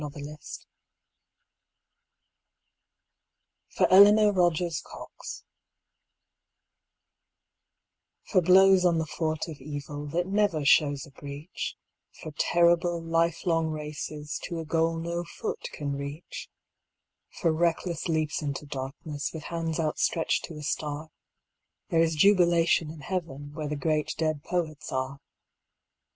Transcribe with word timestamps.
Apology 0.03 0.35
(For 3.69 3.87
Eleanor 3.93 4.31
Rogers 4.33 4.81
Cox) 4.83 5.43
For 8.23 8.41
blows 8.41 8.83
on 8.83 8.97
the 8.97 9.05
fort 9.05 9.47
of 9.47 9.57
evil 9.61 10.07
That 10.07 10.25
never 10.25 10.65
shows 10.65 11.05
a 11.05 11.11
breach, 11.11 11.75
For 12.19 12.31
terrible 12.39 12.99
life 12.99 13.45
long 13.45 13.67
races 13.67 14.39
To 14.45 14.57
a 14.57 14.65
goal 14.65 14.97
no 14.97 15.23
foot 15.23 15.69
can 15.71 15.95
reach, 15.95 16.49
For 17.39 17.51
reckless 17.53 18.07
leaps 18.07 18.41
into 18.41 18.65
darkness 18.65 19.31
With 19.31 19.43
hands 19.43 19.79
outstretched 19.79 20.45
to 20.45 20.55
a 20.57 20.63
star, 20.63 21.11
There 21.89 22.01
is 22.01 22.15
jubilation 22.15 22.89
in 22.89 23.01
Heaven 23.01 23.53
Where 23.53 23.67
the 23.67 23.75
great 23.75 24.15
dead 24.17 24.41
poets 24.43 24.91
are. 24.91 25.19